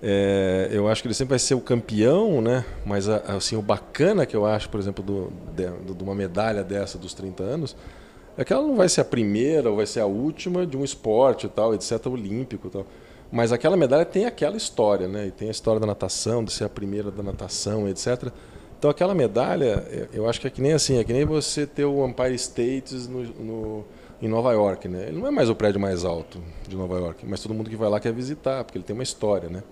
É, 0.00 0.68
eu 0.70 0.86
acho 0.86 1.02
que 1.02 1.08
ele 1.08 1.14
sempre 1.14 1.30
vai 1.30 1.40
ser 1.40 1.54
o 1.54 1.60
campeão, 1.60 2.40
né? 2.40 2.64
mas 2.86 3.08
assim, 3.08 3.56
o 3.56 3.62
bacana 3.62 4.24
que 4.24 4.36
eu 4.36 4.46
acho, 4.46 4.70
por 4.70 4.78
exemplo, 4.78 5.02
do, 5.02 5.32
de, 5.56 6.04
uma 6.04 6.14
medalha 6.14 6.62
dessa 6.62 6.96
dos 6.96 7.14
30 7.14 7.42
anos, 7.42 7.76
é 8.38 8.44
que 8.44 8.52
ela 8.52 8.62
não 8.62 8.76
vai 8.76 8.88
ser 8.88 9.00
a 9.00 9.04
primeira 9.04 9.68
ou 9.68 9.76
vai 9.76 9.84
ser 9.84 9.98
a 9.98 10.06
última 10.06 10.64
de 10.64 10.76
um 10.76 10.84
esporte 10.84 11.46
e 11.46 11.48
tal, 11.48 11.74
etc., 11.74 12.06
olímpico 12.06 12.70
tal. 12.70 12.86
Mas 13.32 13.52
aquela 13.52 13.76
medalha 13.76 14.04
tem 14.04 14.26
aquela 14.26 14.56
história, 14.56 15.08
né? 15.08 15.26
E 15.26 15.30
tem 15.32 15.48
a 15.48 15.50
história 15.50 15.80
da 15.80 15.86
natação, 15.86 16.44
de 16.44 16.52
ser 16.52 16.64
a 16.64 16.68
primeira 16.68 17.10
da 17.10 17.22
natação, 17.22 17.88
etc. 17.88 18.30
Então 18.78 18.88
aquela 18.88 19.12
medalha, 19.12 19.84
eu 20.12 20.28
acho 20.28 20.40
que 20.40 20.46
é 20.46 20.50
que 20.50 20.62
nem 20.62 20.72
assim, 20.72 20.98
é 20.98 21.04
que 21.04 21.12
nem 21.12 21.24
você 21.24 21.66
ter 21.66 21.84
o 21.84 22.06
Empire 22.06 22.34
State 22.36 22.94
no, 23.08 23.22
no, 23.24 23.84
em 24.22 24.28
Nova 24.28 24.52
York, 24.52 24.86
né? 24.86 25.08
Ele 25.08 25.18
não 25.18 25.26
é 25.26 25.32
mais 25.32 25.50
o 25.50 25.54
prédio 25.56 25.80
mais 25.80 26.04
alto 26.04 26.38
de 26.66 26.76
Nova 26.76 26.96
York, 26.96 27.26
mas 27.26 27.42
todo 27.42 27.52
mundo 27.52 27.68
que 27.68 27.76
vai 27.76 27.90
lá 27.90 27.98
quer 27.98 28.12
visitar, 28.12 28.62
porque 28.62 28.78
ele 28.78 28.84
tem 28.84 28.94
uma 28.94 29.02
história, 29.02 29.48
né? 29.48 29.64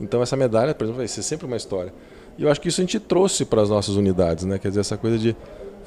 Então 0.00 0.22
essa 0.22 0.34
medalha, 0.34 0.74
por 0.74 0.84
exemplo, 0.84 0.98
vai 0.98 1.08
ser 1.08 1.22
sempre 1.22 1.46
uma 1.46 1.58
história. 1.58 1.92
E 2.38 2.44
eu 2.44 2.50
acho 2.50 2.58
que 2.58 2.68
isso 2.68 2.80
a 2.80 2.84
gente 2.84 2.98
trouxe 2.98 3.44
para 3.44 3.60
as 3.60 3.68
nossas 3.68 3.96
unidades, 3.96 4.46
né? 4.46 4.58
Quer 4.58 4.68
dizer, 4.68 4.80
essa 4.80 4.96
coisa 4.96 5.18
de 5.18 5.36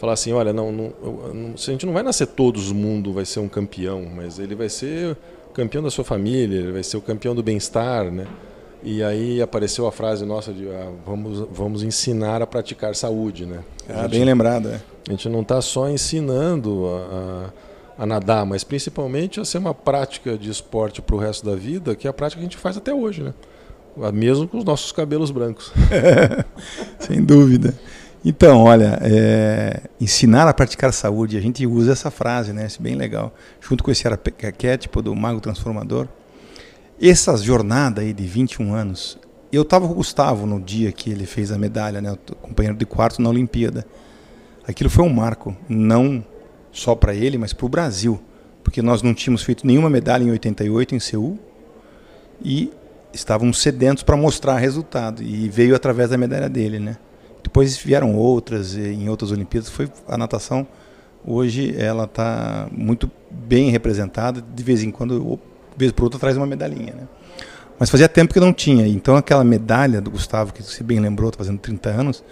falar 0.02 0.14
assim, 0.14 0.34
olha, 0.34 0.52
não, 0.52 0.72
não, 0.72 0.94
não, 1.32 1.54
a 1.54 1.58
gente 1.58 1.86
não 1.86 1.94
vai 1.94 2.02
nascer 2.02 2.26
todos 2.26 2.72
o 2.72 2.76
mundo 2.76 3.14
vai 3.14 3.24
ser 3.24 3.40
um 3.40 3.48
campeão, 3.48 4.10
mas 4.12 4.40
ele 4.40 4.56
vai 4.56 4.68
ser 4.68 5.16
campeão 5.54 5.84
da 5.84 5.92
sua 5.92 6.04
família, 6.04 6.58
ele 6.58 6.72
vai 6.72 6.82
ser 6.82 6.98
o 6.98 7.02
campeão 7.02 7.36
do 7.36 7.44
bem-estar, 7.44 8.06
né? 8.06 8.26
E 8.82 9.04
aí 9.04 9.40
apareceu 9.40 9.86
a 9.86 9.92
frase 9.92 10.26
nossa 10.26 10.52
de 10.52 10.68
ah, 10.68 10.92
vamos, 11.06 11.48
vamos 11.52 11.84
ensinar 11.84 12.42
a 12.42 12.48
praticar 12.48 12.96
saúde, 12.96 13.46
né? 13.46 13.60
Ah, 13.88 14.08
bem 14.08 14.26
lembrado, 14.26 14.70
é. 14.70 14.82
A 15.08 15.12
gente 15.12 15.30
não 15.30 15.42
está 15.42 15.62
só 15.62 15.88
ensinando 15.88 16.88
a, 16.88 17.52
a, 18.00 18.04
a, 18.04 18.06
nadar, 18.08 18.44
mas 18.44 18.64
principalmente 18.64 19.40
a 19.40 19.46
ser 19.46 19.60
uma 19.60 19.76
prática 19.76 20.36
de 20.36 20.50
esporte 20.50 21.00
para 21.00 21.16
o 21.16 21.20
resto 21.20 21.46
da 21.46 21.56
vida, 21.56 21.96
que 21.96 22.08
é 22.08 22.10
a 22.10 22.14
prática 22.14 22.40
que 22.40 22.46
a 22.48 22.50
gente 22.50 22.58
faz 22.58 22.76
até 22.76 22.92
hoje, 22.92 23.22
né? 23.22 23.36
Mesmo 24.12 24.48
com 24.48 24.58
os 24.58 24.64
nossos 24.64 24.92
cabelos 24.92 25.30
brancos. 25.30 25.72
Sem 26.98 27.24
dúvida. 27.24 27.76
Então, 28.24 28.64
olha, 28.64 29.00
é, 29.02 29.82
ensinar 30.00 30.48
a 30.48 30.54
praticar 30.54 30.94
saúde, 30.94 31.38
a 31.38 31.42
gente 31.42 31.66
usa 31.66 31.94
essa 31.94 32.12
frase, 32.12 32.54
né? 32.54 32.68
Isso 32.68 32.80
é 32.80 32.84
bem 32.84 32.96
legal, 32.96 33.34
junto 33.60 33.84
com 33.84 33.90
esse 33.90 34.08
arquétipo 34.08 35.02
do 35.02 35.16
mago 35.16 35.42
transformador. 35.42 36.08
Essa 37.02 37.36
jornada 37.36 38.02
aí 38.02 38.14
de 38.14 38.28
21 38.28 38.76
anos, 38.76 39.18
eu 39.52 39.64
estava 39.64 39.88
com 39.88 39.94
o 39.94 39.96
Gustavo 39.96 40.46
no 40.46 40.62
dia 40.62 40.92
que 40.92 41.10
ele 41.10 41.26
fez 41.26 41.52
a 41.52 41.58
medalha, 41.58 42.00
né? 42.00 42.16
Companheiro 42.42 42.78
de 42.78 42.86
quarto 42.86 43.20
na 43.20 43.30
Olimpíada. 43.30 43.88
Aquilo 44.68 44.90
foi 44.90 45.04
um 45.04 45.10
marco, 45.10 45.58
não 45.68 46.24
só 46.72 46.94
para 46.94 47.16
ele, 47.16 47.40
mas 47.40 47.54
para 47.54 47.66
o 47.66 47.70
Brasil, 47.70 48.22
porque 48.64 48.84
nós 48.84 49.02
não 49.02 49.16
tínhamos 49.16 49.42
feito 49.42 49.66
nenhuma 49.66 49.90
medalha 49.90 50.24
em 50.24 50.30
88 50.30 50.94
em 50.94 51.00
Seul 51.00 51.40
e 52.40 52.72
estávamos 53.12 53.60
sedentos 53.60 54.04
para 54.04 54.16
mostrar 54.16 54.58
resultado 54.58 55.24
e 55.24 55.50
veio 55.50 55.76
através 55.76 56.12
da 56.12 56.18
medalha 56.18 56.48
dele, 56.48 56.78
né? 56.78 56.98
Depois 57.44 57.78
vieram 57.78 58.16
outras 58.16 58.76
em 58.76 59.10
outras 59.10 59.32
Olimpíadas. 59.32 59.70
Foi 59.70 59.90
a 60.08 60.18
natação 60.18 60.68
hoje 61.26 61.76
ela 61.78 62.06
está 62.06 62.68
muito 62.72 63.10
bem 63.30 63.70
representada. 63.70 64.42
De 64.42 64.64
vez 64.64 64.84
em 64.84 64.92
quando, 64.92 65.40
de 65.72 65.78
vez 65.78 65.92
por 65.92 66.04
outra, 66.04 66.20
traz 66.20 66.38
uma 66.38 66.46
medalhinha, 66.46 66.94
né? 66.94 67.08
Mas 67.80 67.90
fazia 67.90 68.08
tempo 68.08 68.34
que 68.34 68.40
não 68.40 68.54
tinha. 68.54 68.88
Então 68.88 69.16
aquela 69.16 69.44
medalha 69.44 70.00
do 70.02 70.12
Gustavo, 70.12 70.54
que 70.54 70.62
você 70.62 70.84
bem 70.84 71.00
lembrou, 71.00 71.30
está 71.30 71.40
fazendo 71.40 71.60
30 71.60 71.90
anos, 71.90 72.24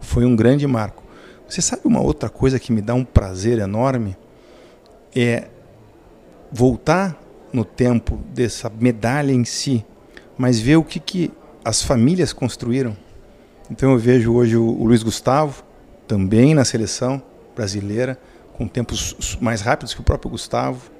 foi 0.00 0.24
um 0.24 0.36
grande 0.36 0.66
marco. 0.66 1.02
Você 1.48 1.62
sabe 1.62 1.82
uma 1.84 2.00
outra 2.00 2.28
coisa 2.28 2.58
que 2.60 2.72
me 2.72 2.80
dá 2.80 2.94
um 2.94 3.04
prazer 3.04 3.58
enorme? 3.58 4.16
É 5.14 5.48
voltar 6.52 7.20
no 7.52 7.64
tempo 7.64 8.16
dessa 8.32 8.70
medalha 8.78 9.32
em 9.32 9.44
si, 9.44 9.84
mas 10.36 10.60
ver 10.60 10.76
o 10.76 10.84
que, 10.84 11.00
que 11.00 11.32
as 11.64 11.82
famílias 11.82 12.32
construíram 12.32 12.96
então 13.70 13.92
eu 13.92 13.98
vejo 13.98 14.32
hoje 14.32 14.56
o, 14.56 14.84
Luiz 14.84 15.02
Gustavo, 15.02 15.62
também 16.08 16.54
na 16.54 16.64
seleção 16.64 17.22
brasileira, 17.54 18.18
com 18.54 18.66
tempos 18.66 19.38
mais 19.40 19.60
rápidos 19.60 19.94
que 19.94 20.00
o 20.00 20.04
próprio 20.04 20.30
Gustavo, 20.30 20.90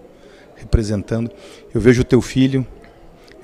representando. 0.57 1.31
Eu 1.75 1.81
vejo 1.81 2.03
o 2.03 2.05
teu 2.05 2.21
filho, 2.21 2.67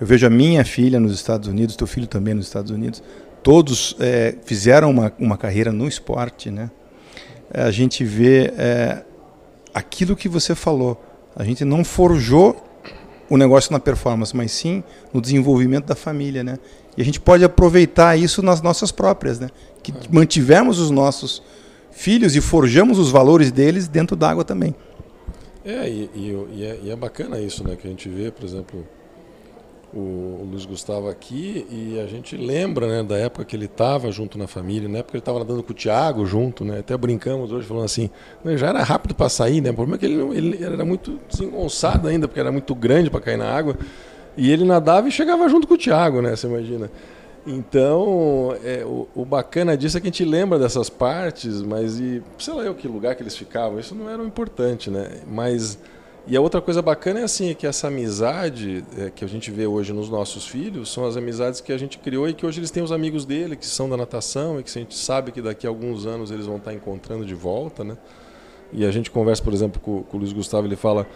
eu 0.01 0.07
vejo 0.07 0.27
a 0.27 0.31
minha 0.31 0.65
filha 0.65 1.01
nos 1.01 1.13
Estados 1.13 1.49
Unidos, 1.49 1.75
teu 1.77 1.87
filho 1.87 2.07
também 2.07 2.35
nos 2.35 2.47
Estados 2.47 2.71
Unidos. 2.71 3.03
Todos 3.43 3.97
é, 3.99 4.37
fizeram 4.45 4.91
uma, 4.91 5.13
uma 5.19 5.37
carreira 5.37 5.73
no 5.73 5.89
esporte, 5.89 6.51
né? 6.51 6.71
A 7.53 7.71
gente 7.71 8.05
vê 8.05 8.53
é, 8.57 9.05
aquilo 9.73 10.17
que 10.17 10.29
você 10.29 10.55
falou. 10.55 11.03
A 11.35 11.45
gente 11.45 11.65
não 11.65 11.85
forjou 11.85 12.66
o 13.29 13.37
negócio 13.37 13.73
na 13.73 13.81
performance, 13.81 14.37
mas 14.37 14.53
sim 14.53 14.83
no 15.13 15.21
desenvolvimento 15.21 15.87
da 15.87 15.95
família, 15.95 16.45
né? 16.45 16.59
E 16.97 17.03
a 17.03 17.05
gente 17.05 17.21
pode 17.21 17.45
aproveitar 17.45 18.17
isso 18.17 18.43
nas 18.43 18.63
nossas 18.63 18.91
próprias, 18.91 19.39
né? 19.39 19.49
Que 19.83 19.93
mantivemos 20.11 20.79
os 20.79 20.91
nossos 20.91 21.43
filhos 21.91 22.37
e 22.37 22.41
forjamos 22.41 22.99
os 22.99 23.11
valores 23.11 23.51
deles 23.51 23.89
dentro 23.89 24.17
da 24.17 24.31
água 24.31 24.45
também. 24.45 24.75
É 25.65 25.89
e, 25.89 26.11
e, 26.15 26.47
e, 26.53 26.65
é, 26.65 26.79
e 26.85 26.91
é 26.91 26.97
bacana 26.97 27.41
isso, 27.41 27.67
né? 27.67 27.77
Que 27.77 27.87
a 27.87 27.91
gente 27.91 28.09
vê, 28.09 28.31
por 28.31 28.45
exemplo, 28.45 28.87
o, 29.97 30.43
o 30.43 30.49
Luiz 30.51 30.67
Gustavo 30.67 31.09
aqui 31.09 31.67
e 31.71 31.99
a 31.99 32.07
gente 32.07 32.37
lembra, 32.37 32.87
né? 32.87 33.03
Da 33.03 33.17
época 33.17 33.45
que 33.45 33.57
ele 33.57 33.65
estava 33.65 34.13
junto 34.13 34.37
na 34.37 34.47
família, 34.47 34.89
na 34.89 34.99
época 34.99 35.13
que 35.13 35.17
ele 35.17 35.23
estava 35.23 35.39
nadando 35.39 35.63
com 35.63 35.73
o 35.73 35.75
Thiago 35.75 36.27
junto, 36.27 36.65
né? 36.65 36.81
Até 36.81 36.97
brincamos 36.97 37.51
hoje 37.51 37.67
falando 37.67 37.85
assim, 37.85 38.11
né, 38.45 38.57
já 38.57 38.69
era 38.69 38.83
rápido 38.83 39.15
para 39.15 39.29
sair, 39.29 39.61
né? 39.61 39.71
O 39.71 39.75
problema 39.75 39.97
é 39.97 39.99
que 39.99 40.07
ele, 40.07 40.37
ele 40.37 40.65
era 40.65 40.85
muito 40.85 41.19
desengonçado 41.29 42.09
ainda, 42.09 42.29
porque 42.29 42.41
era 42.41 42.53
muito 42.53 42.75
grande 42.75 43.09
para 43.09 43.21
cair 43.21 43.39
na 43.39 43.51
água. 43.51 43.77
E 44.37 44.51
ele 44.53 44.65
nadava 44.65 45.09
e 45.09 45.11
chegava 45.11 45.49
junto 45.49 45.67
com 45.67 45.75
o 45.75 45.79
Thiago, 45.79 46.21
né? 46.21 46.37
Você 46.37 46.47
imagina. 46.47 46.91
Então, 47.47 48.57
é, 48.65 48.85
o, 48.85 49.09
o, 49.15 49.25
bacana 49.25 49.77
disso 49.77 49.97
é 49.97 50.01
que 50.01 50.09
a 50.09 50.11
gente 50.11 50.25
lembra 50.25 50.59
dessas 50.59 50.91
partes, 50.91 51.63
mas 51.63 51.99
e 51.99 52.21
sei 52.39 52.53
lá 52.53 52.65
eu 52.65 52.75
que 52.75 52.89
lugar 52.89 53.15
que 53.15 53.23
eles 53.23 53.37
ficavam, 53.37 53.79
isso 53.79 53.95
não 53.95 54.11
era 54.11 54.21
o 54.21 54.27
importante, 54.27 54.91
né? 54.91 55.21
Mas 55.27 55.79
e 56.27 56.37
a 56.37 56.41
outra 56.41 56.61
coisa 56.61 56.83
bacana 56.83 57.21
é 57.21 57.23
assim, 57.23 57.51
é 57.51 57.55
que 57.55 57.67
essa 57.67 57.89
amizade 57.89 58.85
é, 58.99 59.11
que 59.11 59.25
a 59.25 59.29
gente 59.29 59.51
vê 59.51 59.67
hoje 59.67 59.93
nos 59.93 60.09
nossos 60.09 60.47
filhos 60.47 60.93
são 60.93 61.05
as 61.05 61.17
amizades 61.17 61.61
que 61.61 61.73
a 61.73 61.79
gente 61.79 61.99
criou 61.99 62.29
e 62.29 62.35
que 62.35 62.45
hoje 62.45 62.59
eles 62.59 62.71
têm 62.71 62.83
os 62.83 62.91
amigos 62.91 63.25
dele, 63.25 63.55
que 63.55 63.67
são 63.67 63.89
da 63.89 63.97
natação 63.97 64.59
e 64.59 64.63
que 64.63 64.71
a 64.71 64.83
gente 64.83 64.97
sabe 64.97 65.31
que 65.31 65.41
daqui 65.41 65.67
a 65.67 65.71
alguns 65.71 66.05
anos 66.05 66.31
eles 66.31 66.47
vão 66.47 66.57
estar 66.57 66.75
encontrando 66.75 67.25
de 67.25 67.35
volta, 67.35 67.85
né? 67.85 67.97
E 68.73 68.85
a 68.85 68.91
gente 68.91 69.11
conversa, 69.11 69.43
por 69.43 69.53
exemplo, 69.53 69.81
com, 69.81 70.03
com 70.03 70.17
o 70.17 70.21
Luiz 70.21 70.33
Gustavo, 70.33 70.67
ele 70.67 70.75
fala, 70.75 71.07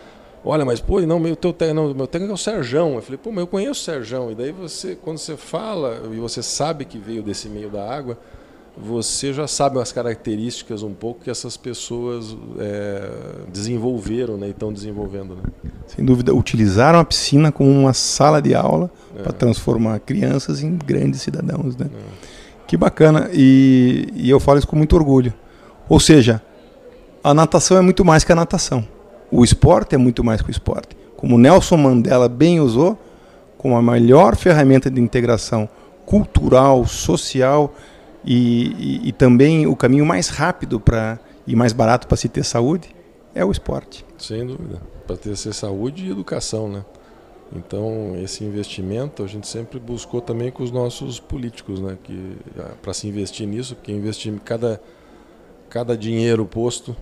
Olha, 0.44 0.64
mas 0.64 0.80
pô, 0.80 1.00
não, 1.00 1.18
meu, 1.18 1.36
teu, 1.36 1.54
não, 1.74 1.92
meu 1.92 2.06
técnico 2.06 2.32
é 2.32 2.34
o 2.34 2.38
Serjão. 2.38 2.94
Eu 2.94 3.02
falei, 3.02 3.18
pô, 3.18 3.30
mas 3.30 3.40
eu 3.40 3.46
conheço 3.46 3.72
o 3.72 3.84
Serjão. 3.84 4.30
E 4.30 4.34
daí 4.34 4.52
você, 4.52 4.96
quando 4.96 5.18
você 5.18 5.36
fala 5.36 6.00
e 6.10 6.16
você 6.16 6.42
sabe 6.42 6.86
que 6.86 6.98
veio 6.98 7.22
desse 7.22 7.48
meio 7.48 7.68
da 7.68 7.86
água, 7.86 8.16
você 8.76 9.32
já 9.32 9.46
sabe 9.46 9.78
as 9.78 9.92
características 9.92 10.82
um 10.82 10.92
pouco 10.92 11.24
que 11.24 11.30
essas 11.30 11.56
pessoas 11.56 12.36
é, 12.58 13.10
desenvolveram 13.52 14.36
né, 14.36 14.48
e 14.48 14.50
estão 14.50 14.72
desenvolvendo. 14.72 15.36
Né? 15.36 15.42
Sem 15.86 16.04
dúvida, 16.04 16.34
utilizaram 16.34 16.98
a 16.98 17.04
piscina 17.04 17.52
como 17.52 17.70
uma 17.70 17.92
sala 17.92 18.40
de 18.40 18.54
aula 18.54 18.90
é. 19.16 19.22
para 19.22 19.32
transformar 19.32 19.98
crianças 20.00 20.62
em 20.62 20.76
grandes 20.76 21.20
cidadãos. 21.20 21.76
Né? 21.76 21.86
É. 21.92 22.30
Que 22.66 22.76
bacana, 22.76 23.28
e, 23.32 24.08
e 24.14 24.30
eu 24.30 24.38
falo 24.38 24.58
isso 24.58 24.68
com 24.68 24.76
muito 24.76 24.94
orgulho. 24.94 25.34
Ou 25.88 25.98
seja, 25.98 26.40
a 27.22 27.34
natação 27.34 27.76
é 27.76 27.80
muito 27.80 28.04
mais 28.04 28.24
que 28.24 28.32
a 28.32 28.36
natação. 28.36 28.86
O 29.30 29.44
esporte 29.44 29.94
é 29.94 29.98
muito 29.98 30.24
mais 30.24 30.40
que 30.40 30.48
o 30.48 30.52
esporte. 30.52 30.96
Como 31.16 31.36
Nelson 31.36 31.76
Mandela 31.76 32.28
bem 32.28 32.60
usou, 32.60 32.98
como 33.58 33.76
a 33.76 33.82
melhor 33.82 34.36
ferramenta 34.36 34.90
de 34.90 35.00
integração 35.00 35.68
cultural, 36.06 36.86
social 36.86 37.74
e, 38.24 39.00
e, 39.04 39.08
e 39.08 39.12
também 39.12 39.66
o 39.66 39.74
caminho 39.74 40.04
mais 40.04 40.28
rápido 40.28 40.78
para 40.78 41.18
e 41.46 41.56
mais 41.56 41.72
barato 41.72 42.06
para 42.06 42.16
se 42.16 42.28
ter 42.28 42.44
saúde 42.44 42.94
é 43.34 43.44
o 43.44 43.50
esporte. 43.50 44.04
Sem 44.18 44.46
dúvida. 44.46 44.80
Para 45.06 45.16
ter 45.16 45.36
saúde 45.36 46.06
e 46.06 46.10
educação, 46.10 46.68
né? 46.68 46.84
Então, 47.54 48.14
esse 48.22 48.44
investimento 48.44 49.24
a 49.24 49.26
gente 49.26 49.48
sempre 49.48 49.80
buscou 49.80 50.20
também 50.20 50.52
com 50.52 50.62
os 50.62 50.70
nossos 50.70 51.18
políticos, 51.18 51.80
né? 51.80 51.98
Que 52.02 52.36
ah, 52.58 52.74
para 52.80 52.94
se 52.94 53.08
investir 53.08 53.46
nisso, 53.46 53.74
porque 53.74 53.90
investir 53.90 54.32
cada 54.44 54.80
cada 55.68 55.96
dinheiro 55.96 56.44
posto 56.44 56.96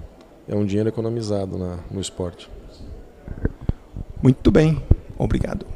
é 0.46 0.54
um 0.54 0.64
dinheiro 0.64 0.88
economizado 0.88 1.58
na, 1.58 1.78
no 1.90 2.00
esporte. 2.00 2.50
Muito 4.22 4.50
bem, 4.50 4.82
obrigado. 5.18 5.66